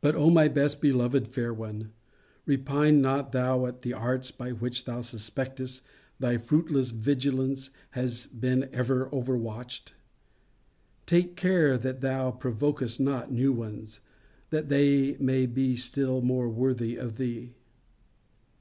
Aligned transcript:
But, 0.00 0.16
O 0.16 0.28
my 0.28 0.48
best 0.48 0.80
beloved 0.80 1.28
fair 1.28 1.54
one, 1.54 1.92
repine 2.46 3.00
not 3.00 3.30
thou 3.30 3.66
at 3.66 3.82
the 3.82 3.92
arts 3.92 4.32
by 4.32 4.50
which 4.50 4.86
thou 4.86 5.02
suspectest 5.02 5.82
thy 6.18 6.36
fruitless 6.36 6.90
vigilence 6.90 7.70
has 7.90 8.26
been 8.26 8.68
over 8.72 9.36
watched. 9.38 9.94
Take 11.06 11.36
care, 11.36 11.78
that 11.78 12.00
thou 12.00 12.32
provokest 12.32 12.98
not 12.98 13.30
new 13.30 13.52
ones, 13.52 14.00
that 14.50 14.68
may 14.68 15.46
be 15.46 15.76
still 15.76 16.22
more 16.22 16.48
worthy 16.48 16.96
of 16.96 17.16
thee. 17.16 17.54